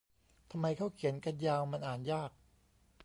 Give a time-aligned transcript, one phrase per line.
[0.51, 2.31] ทำไมเค้าเขียนกันยาว มันอ่านยาก